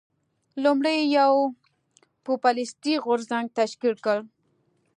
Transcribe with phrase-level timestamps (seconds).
[0.63, 1.31] لومړی یو
[2.25, 4.17] پوپلیستي غورځنګ تشکیل کړ.